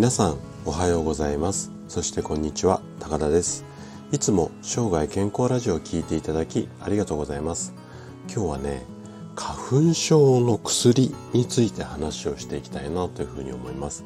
[0.00, 1.70] 皆さんおはようございます。
[1.86, 3.66] そしてこんにちは高田です。
[4.12, 7.74] いつも生涯健康ラジオを聞いていただきありがとうございます。
[8.26, 8.86] 今日はね
[9.36, 14.02] 花粉症の薬について話をしていきたいなというふうに思います。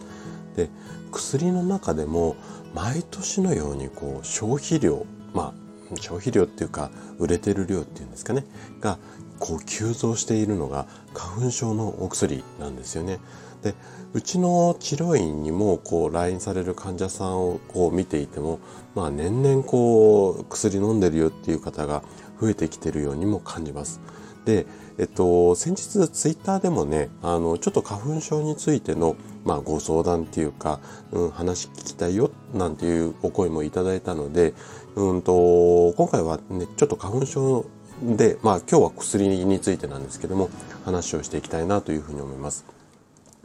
[0.56, 0.68] で
[1.12, 2.34] 薬の中でも
[2.74, 5.54] 毎年のようにこう消費量ま
[5.92, 8.44] あ消費量っていうか売れてる量っていうんですかね
[8.80, 8.98] が
[9.38, 13.20] こう急増しているのが花粉症のお薬なんですよね。
[13.62, 13.74] で
[14.14, 18.60] うちの治療院にもこう来院される患者さんをこう見ていても、
[18.94, 22.04] まあ、年々こう薬飲んでるよっていう方が
[22.40, 24.00] 増えてきてるようにも感じます。
[24.44, 24.66] で、
[24.98, 30.78] えっと、先日ツイッターでもね、あの、ちょっと花粉症についての、まあ、ご相談っていうか、
[31.10, 34.54] うん、話聞きたいよ、なんていうお声もいただいたので、
[34.94, 37.64] うんと、今回はね、ちょっと花粉症
[38.00, 40.50] で、まあ、今日は薬についてなんですけども、
[40.84, 42.64] 話をしていきたいなというふうに思います。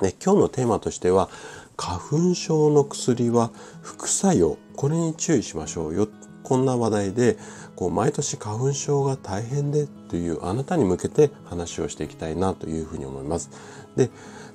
[0.07, 1.29] 今日のテーマとしては
[1.77, 6.07] 花粉症の薬は副作用これに注意しましょうよ
[6.43, 7.37] こんな話題で
[7.75, 13.51] こう毎年花粉症が大変でというあなたに向けて話をしていきたいなというふうに思います。
[13.95, 14.09] で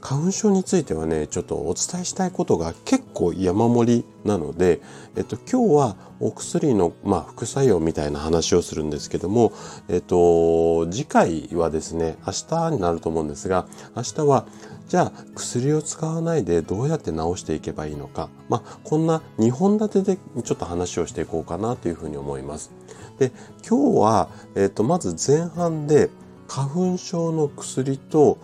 [0.05, 4.83] 花粉症についてはねちょっとお伝えしたいことが結構山盛りなので、
[5.17, 9.55] えっと、今日はお薬の、まあ、副作用みたいな話をするんですけども、
[9.89, 14.47] えっと、次回はですね明日になると思うんですが明日は
[14.89, 22.71] じゃあ薬を使わないでどうやって治していけばいいのか、まあ、こんな2本立てでちょっと話をしていこうかなというふうに思います。
[23.19, 23.33] で
[23.67, 26.11] 今日は、えっと、まず前半で
[26.47, 28.37] 花粉症の薬と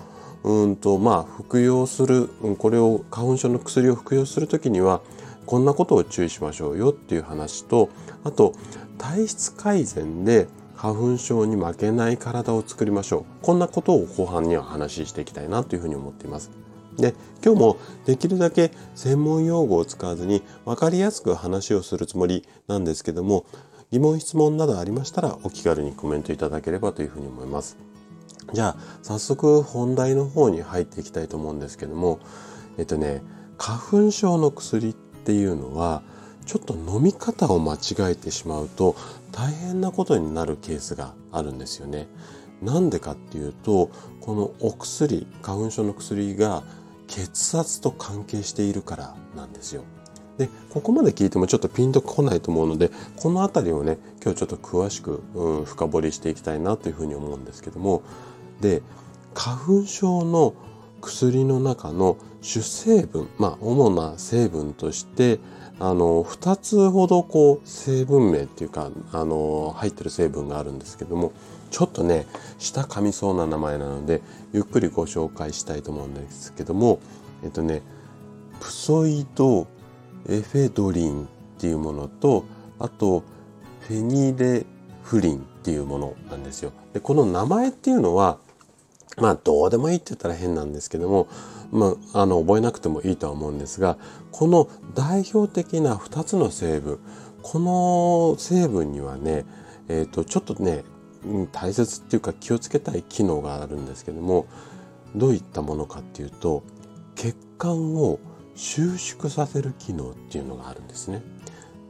[0.44, 5.00] うんとまあ服用するこれを花粉症の薬を服用する時には
[5.46, 7.91] こんなことを注意しましょうよっていう話と
[8.24, 8.55] あと
[8.98, 10.46] 体質改善で
[10.77, 13.44] 花粉症に負けない体を作りましょう。
[13.44, 16.50] こんなことを後半には話していきたいなというふうに思っています。
[16.96, 23.45] で今日もできるだけ専門用語を使わずに分かりやすく話をするつもりなんですけども
[23.90, 27.89] 疑問質問などありましたらお気軽にコメントいただければというふうに思います。
[28.52, 32.20] じゃあ早速本題の方に入っていきたいと思うんですけども
[32.78, 33.22] えっとね
[33.58, 36.02] 花粉症の薬っていうのは
[36.46, 38.96] ちょっと飲み方を間違えてしまうと
[39.33, 42.08] 大変なことになるケースがあるんですよね。
[42.62, 43.90] なんでかっていうと
[44.20, 46.62] このお薬花粉症の薬が
[47.06, 49.84] 血圧と関係しているからなんですよ。
[50.39, 58.02] でここまで聞いてもちょっとピンとこないと思うのでこの辺りをね今日ちょっと詳しく、うん、深掘りしていきたいなというふうに思うんですけども
[58.60, 58.82] で
[59.34, 60.54] 花粉症の
[61.00, 65.38] 薬の中の主成分まあ主な成分として
[65.78, 71.32] あの2つほどこう成分名っていうかあの入ってる成分があるんですけども
[71.70, 72.26] ちょっとね
[72.58, 74.20] 舌噛みそうな名前なので
[74.52, 77.00] ゆっくりご紹介したいと思うんですけども
[77.42, 77.82] えっとね
[78.60, 79.66] プソイド
[80.28, 81.27] エフェドリンっ
[81.58, 82.44] ていうものと
[82.78, 83.22] あと
[83.80, 84.66] フェニレ
[85.02, 86.72] フリンっていうものなんですよ。
[86.92, 88.38] でこの名前っていうのは
[89.18, 91.28] まあどうでもいいって言ったら変なんですけども
[91.72, 93.96] まあ、あの覚えなくてもいいとは思うんですが
[94.32, 96.98] この代表的な2つの成分
[97.42, 99.46] この成分にはね、
[99.88, 100.84] えーと、ちょっとね
[101.52, 104.46] 大切っていうか気をつけたい機能があるんですけども
[105.14, 106.62] どういったものかっていうと
[107.14, 108.18] 血管を
[108.56, 111.22] 収縮させる機能っていうのがあるんですね。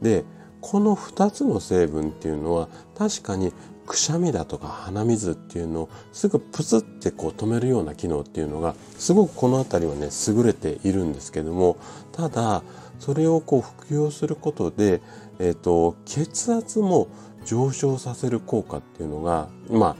[0.01, 0.25] で
[0.61, 3.51] この2つの成分っていうのは確かに
[3.91, 11.75] くしゃみだとか鼻水っていうのをすぐプツってこう止めるような機能っていうのがすごくこの辺りはね優れているんですけども
[12.13, 12.63] ただ
[12.99, 15.01] それをこう服用することで、
[15.39, 17.09] えーと、血圧も
[17.43, 19.97] 上昇させる効果っていうのがま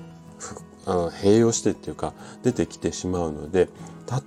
[0.85, 2.13] ああの併用してっていうか
[2.43, 3.67] 出てきてしまうので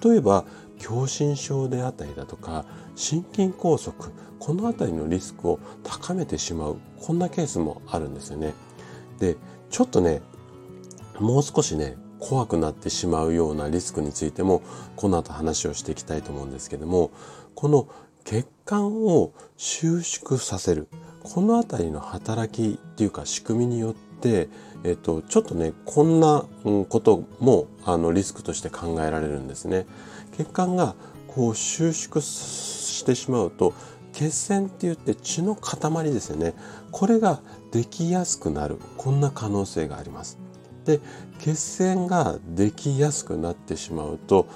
[0.04, 0.44] 例えば
[0.78, 2.66] 狭心症であったりだとか
[2.96, 3.94] 心筋梗塞
[4.38, 8.52] この辺りのリスクを高めてしまうこんなケースもあるんですよね。
[9.18, 9.36] で
[9.70, 10.22] ちょっとね
[11.18, 14.62] もう少しね怖くなってしまうようなリスクについても
[14.96, 17.10] この後話をしていきたいと思うんですけども
[17.54, 17.88] この
[18.24, 20.88] 血管を収縮させる
[21.22, 24.48] この辺りの働きっていうか仕組みによって、
[24.84, 26.44] えっと、ちょっとねこんな
[26.88, 29.86] こともあのリスクとして考えられるんですね。
[30.36, 30.94] 血管が
[31.28, 33.74] こう収縮してしまうと
[34.12, 36.54] 血栓って言って血の塊ですよね
[36.92, 37.40] これが
[37.74, 40.38] できやすくなるこんな可能性があります
[40.84, 41.00] で
[41.40, 44.46] 血栓ができやすくなってしまうと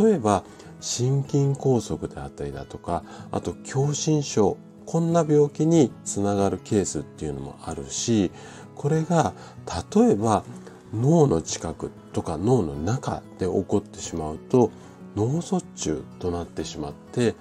[0.00, 0.42] 例えば
[0.80, 4.56] 心筋梗塞であったりだとかあと狭心症
[4.86, 8.30] こんな病気につながるケースっていうのもあるし
[8.74, 9.34] これが
[9.94, 10.42] 例えば
[10.94, 14.70] 脳の近くとか脳の中で起こってしまうと
[15.14, 17.34] 脳卒中となってしまって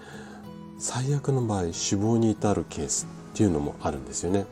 [0.77, 4.45] 最悪の場合死亡に至るケースっていうのもあるんですよね。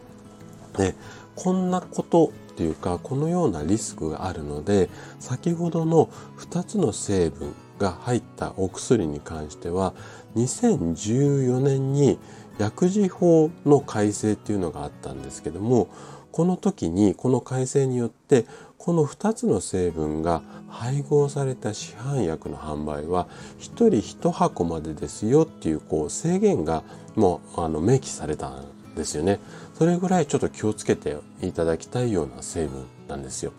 [0.77, 0.95] で
[1.35, 4.89] こんなことっていうかこのようなリスクがあるので
[5.19, 9.93] 先ほどの2つの成分が入ったお薬に関しては
[10.35, 12.19] 2014年に
[12.59, 15.89] 薬事法の改正っていうのがあったんですけども
[16.31, 18.45] この時にこの改正によって
[18.77, 23.27] この2つの成分が配合された市販薬の販売は
[23.59, 26.83] 1人1箱までですよっていうこう制限が
[27.15, 28.65] もうあの明記されたん
[28.95, 29.39] ですよね。
[29.73, 33.51] それぐらいちょっと気をつけていただきたいような成分なんですよ。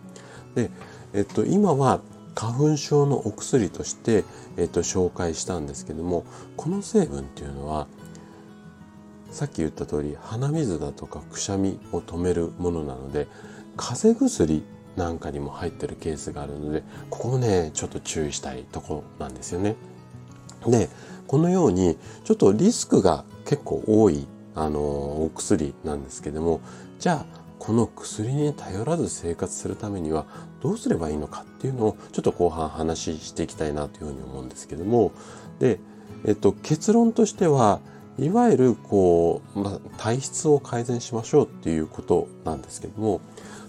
[0.54, 0.70] で、
[1.12, 2.00] えっと、今は
[2.34, 4.24] 花粉症のお薬として、
[4.56, 6.24] えっと、紹介したんですけども
[6.56, 7.86] この成分っていうのは
[9.30, 13.26] さっき言った通り鼻水だとかくしゃみを止めるものなので
[13.76, 14.64] 風邪薬
[14.96, 19.76] なんかにも入ってるケースがあるのでここをねちょっと注意したいとこなんですよね。
[20.66, 20.88] で
[21.26, 26.60] このようにちょっとリスクが結構多いあのお薬なんですけども
[26.98, 30.26] じゃあこの薬に頼らず生活するためには
[30.60, 35.12] どうすればいいのかっていうのをちょっと後半話していきたいなというふうに思うんですけども
[35.58, 35.78] で、
[36.26, 37.80] えっと、結論としては
[38.18, 43.20] いわゆるこう、まあ、体質を改善しましょうっていうことなんですけども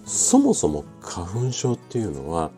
[0.06, 2.52] そもそも花粉症っていうのは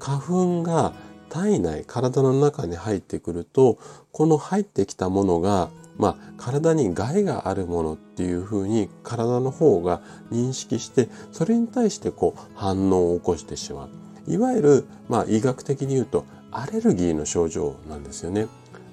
[0.00, 0.94] 花粉が
[1.28, 3.78] 体内体の中に入ってくると
[4.10, 10.00] この入ってきたものがまあ、体に害があるものっていうふうに体の方が
[10.30, 13.90] 認識してそれに対してこう反応を起こしてしまう
[14.32, 18.46] いわゆる、まあ、医学的に言うとアレルギーの症状なんですよね。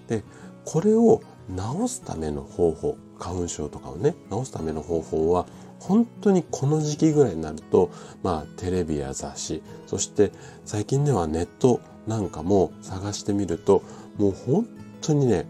[0.07, 0.23] で
[0.65, 5.45] これを治すための方法花粉症とかをね治すための方法は
[5.79, 7.91] 本当にこの時期ぐらいになると、
[8.23, 10.31] まあ、テレビや雑誌そして
[10.65, 13.83] 最近ではネットなんかも探してみると
[14.17, 14.67] もう本
[15.01, 15.45] 当にね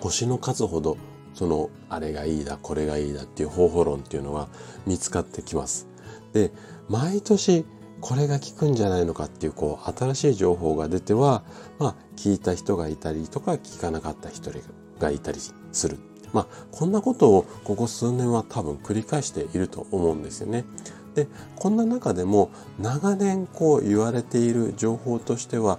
[0.00, 0.96] 星の数ほど
[1.34, 4.48] そのあれがいいだこれがいいだっていう方法論っていうのは
[4.86, 5.86] 見つかってきます。
[6.32, 6.50] で
[6.88, 7.64] 毎年
[8.00, 11.42] これが効くんじゃないのかっていうこう新しい情報が出ては
[11.78, 14.50] まあ聞いた人がいたりとか聞かなかった人
[14.98, 15.40] がいたり
[15.72, 15.98] する。
[16.32, 20.64] まあこんなことをここ数年は多分繰り返していると思うんですよね。
[21.14, 25.78] でこんな中でも長年こう言われている情報としては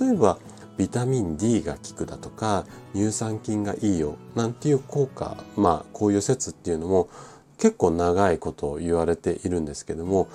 [0.00, 0.38] 例えば
[0.78, 2.64] ビタミン D が効くだとか
[2.94, 7.08] 乳酸菌がいいよなんていう効果まあこういう説っていうのも
[7.58, 10.28] 結構長いことを言われているんですけども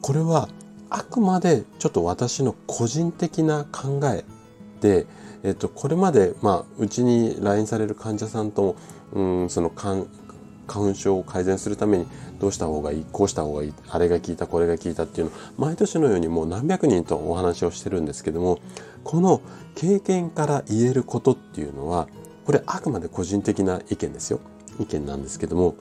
[0.00, 0.48] これは
[0.90, 4.24] あくまでちょっと私の個人的な考え
[4.80, 5.06] で、
[5.42, 8.76] えっと、これまで、まあ、うちに来院される患者さんとも、
[9.12, 10.04] うん、その花
[10.66, 12.06] 粉症を改善するために
[12.38, 18.58] どうした方がいいこうした方がいいあれが効いたこれが効いたっていうの毎年のようにもう何百人とお話をしてるんですけども
[19.04, 19.40] この
[19.74, 22.08] 経験から言えることっていうのは
[22.44, 24.40] これあくまで個人的な意見ですよ。
[24.80, 25.76] 意見なんですけども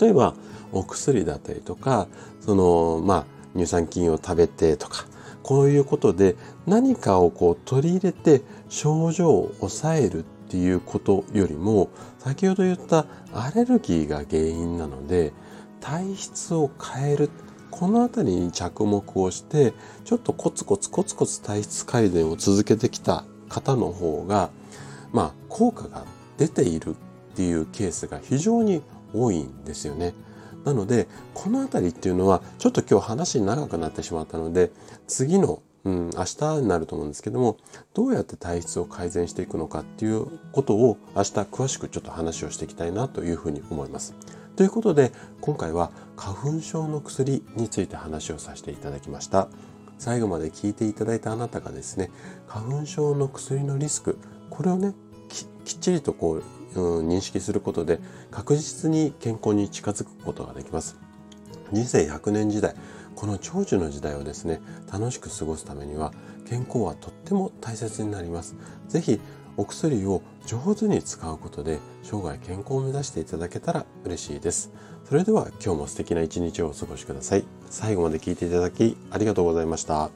[0.00, 0.34] 例えば
[0.72, 2.08] お薬だったりとか
[2.40, 3.24] そのまあ
[3.54, 5.04] 乳酸菌を食べてとか
[5.42, 6.36] こういうことで
[6.66, 15.32] 何かをこう取り入れて症状を抑えるっていうことよりも先ほど言ったアレルギーが原因なので
[15.80, 17.30] 体質を変える。
[17.70, 19.72] この辺りに着目をして
[20.04, 24.50] ちょっとコツコツコツコツ体質改善を続けてきた方の方が
[25.12, 26.04] まあ効果が
[26.38, 26.90] 出ている
[27.32, 28.82] っていうケースが非常に
[29.14, 30.14] 多いんですよね。
[30.64, 34.70] なのでこの辺りっていうのはちょっと今日話長くなってしまったので
[35.06, 37.56] 次のうん、明日になると思うんですけども
[37.94, 44.14] どうやって体質を改善していくのかっていうことを明日詳しくちょっと話をしていきたいなというふうに思います。
[44.56, 45.90] ということで今回は
[46.20, 49.48] 花粉症の薬について話をさせていただきました。
[49.96, 52.10] 最後まで聞いていただいたあなたがですね
[52.46, 54.18] 花粉症の薬のリスク
[54.50, 54.94] これをね
[55.30, 55.46] き
[55.76, 56.42] っちりとこ
[56.74, 58.00] う、うん、認識することで
[58.30, 60.98] 確実に健康に近づくことができます。
[61.72, 62.74] 人生100年時代
[63.14, 64.60] この長寿の時代をですね
[64.92, 66.12] 楽しく過ごすためには
[66.48, 68.56] 健康はとっても大切になります
[68.88, 69.20] 是非
[69.56, 74.72] お薬を上手に使うことで生涯健康を目指していただけたら嬉しいです。
[75.04, 77.44] それでは今日も素敵な一日をお過ごしください。
[77.68, 80.10] 最後まで聞いていただきありがとうございました。